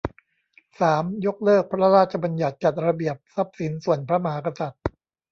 [0.79, 4.81] สาม ยกเลิก พระราชบัญญัติจัดระเบียบทรัพย์สินส่วนพระมหากษัตริย์